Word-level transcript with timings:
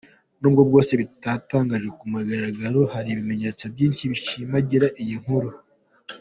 N’ubwo 0.39 0.61
bwose 0.69 0.91
bitatangajwe 1.01 1.89
ku 1.99 2.03
mugaragaro 2.11 2.79
hari 2.93 3.07
ibimenyetso 3.11 3.63
byinshi 3.73 4.09
bishimangira 4.11 4.87
iyi 5.03 5.17
nkuru: 5.23 5.49